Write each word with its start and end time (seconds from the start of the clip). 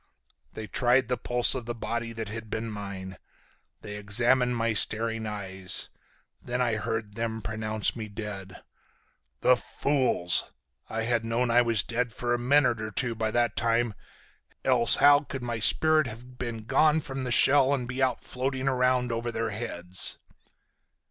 They 0.53 0.65
tried 0.65 1.09
the 1.09 1.15
pulse 1.15 1.53
of 1.53 1.67
the 1.67 1.75
body 1.75 2.11
that 2.11 2.27
had 2.29 2.49
been 2.49 2.71
mine, 2.71 3.19
they 3.81 3.97
examined 3.97 4.57
my 4.57 4.73
staring 4.73 5.27
eyes. 5.27 5.89
Then 6.41 6.59
I 6.59 6.77
heard 6.77 7.13
them 7.13 7.43
pronounce 7.43 7.95
me 7.95 8.07
dead. 8.07 8.63
The 9.41 9.55
fools! 9.55 10.51
I 10.89 11.03
had 11.03 11.23
known 11.23 11.51
I 11.51 11.61
was 11.61 11.83
dead 11.83 12.13
for 12.13 12.33
a 12.33 12.39
minute 12.39 12.81
or 12.81 12.89
two 12.89 13.13
by 13.13 13.29
that 13.29 13.55
time, 13.55 13.93
else 14.65 14.95
how 14.95 15.19
could 15.19 15.43
my 15.43 15.59
spirit 15.59 16.07
have 16.07 16.39
been 16.39 16.63
gone 16.63 16.99
from 17.01 17.23
the 17.23 17.31
shell 17.31 17.71
and 17.71 17.87
be 17.87 18.01
out 18.01 18.23
floating 18.23 18.67
around 18.67 19.11
over 19.11 19.31
their 19.31 19.51
heads?" 19.51 20.17